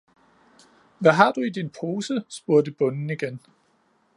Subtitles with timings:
[0.99, 2.23] hvad har du i din pose?
[2.29, 3.39] spurgte bonden igen.